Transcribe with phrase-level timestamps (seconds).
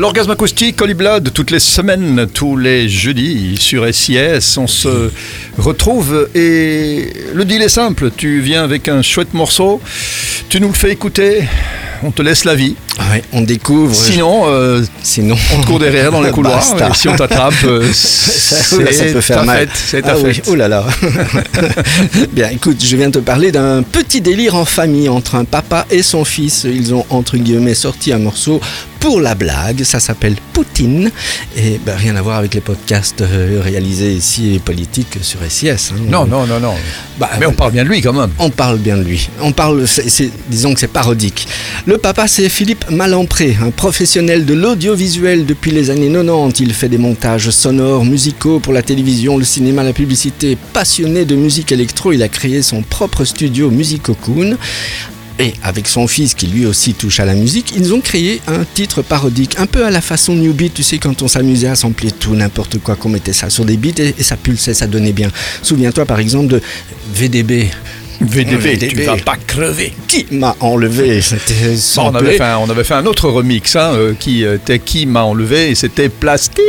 [0.00, 5.10] L'orgasme acoustique, Holy Blood, toutes les semaines, tous les jeudis sur SIS, on se
[5.58, 9.78] retrouve et le deal est simple, tu viens avec un chouette morceau,
[10.48, 11.42] tu nous le fais écouter,
[12.02, 12.76] on te laisse la vie.
[13.12, 13.94] Ouais, on découvre.
[13.94, 16.64] Sinon, euh, Sinon, on te court derrière dans les couloirs.
[16.78, 18.76] Et si on t'attrape, euh, ça,
[19.12, 19.68] peut faire mal.
[19.74, 20.40] C'est ta Ah oui.
[20.46, 20.86] Oh là là.
[22.32, 26.02] Bien, écoute, je viens te parler d'un petit délire en famille entre un papa et
[26.02, 26.64] son fils.
[26.64, 28.60] Ils ont entre guillemets sorti un morceau
[29.00, 29.82] pour la blague.
[29.82, 31.10] Ça s'appelle Poutine
[31.56, 35.68] et ben, rien à voir avec les podcasts euh, réalisés ici et politiques sur SIS.
[35.92, 35.96] hein.
[36.08, 36.74] Non, non, non, non.
[37.18, 38.30] Bah, Mais on parle bien de lui quand même.
[38.38, 39.28] On parle bien de lui.
[39.40, 39.84] On parle,
[40.48, 41.48] disons que c'est parodique.
[41.86, 46.60] Le papa, c'est Philippe Malampré, un professionnel de l'audiovisuel depuis les années 90.
[46.60, 50.56] Il fait des montages sonores, musicaux pour la télévision, le cinéma, la publicité.
[50.72, 54.56] Passionné de musique électro, il a créé son propre studio Musicocoon.
[55.40, 58.62] Et avec son fils qui lui aussi touche à la musique, ils ont créé un
[58.74, 61.74] titre parodique, un peu à la façon New Beat, tu sais, quand on s'amusait à
[61.74, 64.86] sampler tout, n'importe quoi, qu'on mettait ça sur des beats et, et ça pulsait, ça
[64.86, 65.30] donnait bien.
[65.62, 66.62] Souviens-toi par exemple de
[67.14, 67.70] VDB.
[68.20, 69.04] VDB, tu VDB.
[69.04, 69.92] vas pas crever.
[70.06, 71.20] Qui m'a enlevé?
[71.22, 71.54] C'était
[71.98, 75.06] on, avait fait un, on avait fait un autre remix hein, euh, qui était Qui
[75.06, 76.60] m'a enlevé et c'était Plastique.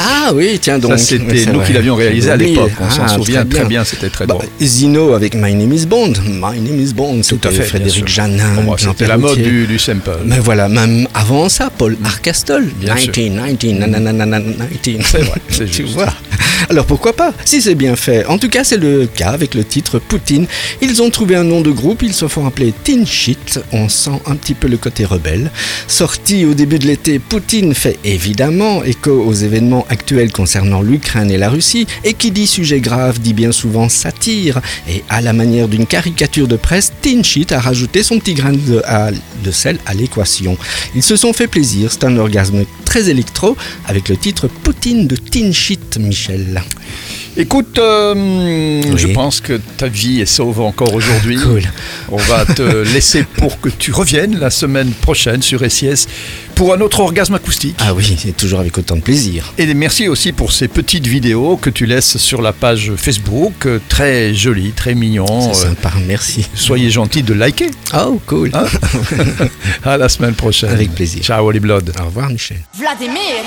[0.00, 0.92] Ah oui, tiens donc.
[0.92, 1.66] Ça, c'était nous vrai.
[1.66, 2.72] qui l'avions réalisé à l'époque.
[2.80, 4.46] On s'en ah, souvient très bien, c'était très Bah, drôle.
[4.60, 6.14] Zino avec My Name is Bond.
[6.26, 7.62] My Name is Bond, Tout à c'était fait.
[7.64, 8.06] Frédéric sûr.
[8.06, 8.62] Janin.
[8.62, 10.10] Bon, C'était la mode du, du sample.
[10.24, 12.66] Mais voilà, même avant ça, Paul Arcastol.
[12.80, 13.12] Bien sûr.
[13.12, 14.40] 19, 19, nananana,
[14.82, 15.06] 19.
[15.10, 16.06] C'est vrai, Tu vois
[16.68, 18.26] Alors pourquoi pas Si c'est bien fait.
[18.26, 20.46] En tout cas, c'est le cas avec le titre Poutine.
[20.82, 23.60] Ils ont trouvé un nom de groupe, ils se font appeler Teen Shit.
[23.72, 25.50] On sent un petit peu le côté rebelle.
[25.86, 31.38] Sorti au début de l'été, Poutine fait évidemment écho aux événements actuels concernant l'Ukraine et
[31.38, 31.86] la Russie.
[32.04, 34.60] Et qui dit sujet grave dit bien souvent satire.
[34.88, 38.52] Et à la manière d'une caricature de presse, Teen Shit a rajouté son petit grain
[38.52, 38.82] de,
[39.44, 40.58] de sel à l'équation.
[40.94, 43.54] Ils se sont fait plaisir, c'est un orgasme très électro
[43.86, 46.62] avec le titre Poutine de Teen Shit, Michel.
[47.40, 51.36] Écoute, euh, je pense que ta vie est sauve encore aujourd'hui.
[51.36, 51.62] Cool.
[52.10, 52.62] On va te
[52.92, 56.08] laisser pour que tu reviennes la semaine prochaine sur SIS
[56.56, 57.76] pour un autre orgasme acoustique.
[57.78, 59.54] Ah oui, c'est toujours avec autant de plaisir.
[59.56, 63.78] Et merci aussi pour ces petites vidéos que tu laisses sur la page Facebook, euh,
[63.88, 65.52] très jolies, très mignon.
[65.52, 66.44] C'est Euh, sympa, merci.
[66.54, 67.70] soyez gentils de liker.
[67.94, 68.50] Oh, cool.
[68.52, 68.66] Hein
[69.84, 70.70] à la semaine prochaine.
[70.70, 71.22] Avec plaisir.
[71.22, 71.92] Ciao, Holy Blood.
[72.02, 72.58] Au revoir, Michel.
[72.76, 73.44] Vladimir!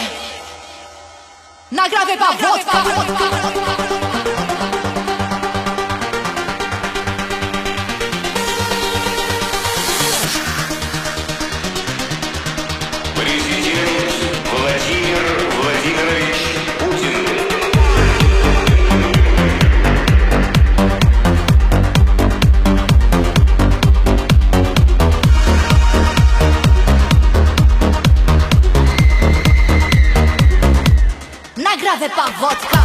[1.71, 4.10] Na grave pavotka.
[32.41, 32.80] Вот так.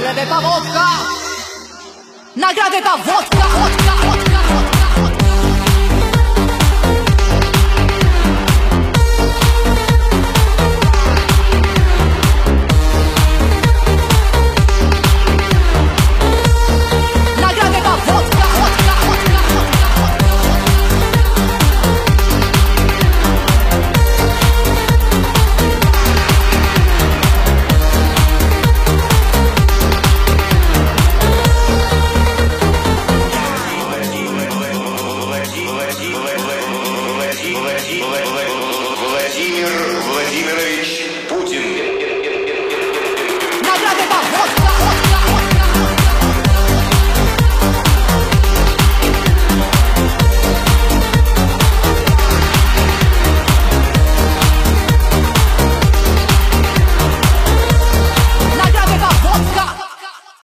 [0.00, 0.86] Nagrodę ta wodka!
[2.36, 3.48] Nagrodę ta wodka!
[3.48, 3.79] wodka.